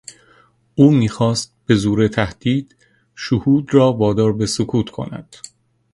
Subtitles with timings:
[0.75, 2.75] او میخواست به زور تهدید
[3.15, 5.35] شهود را وادار به سکوت کند.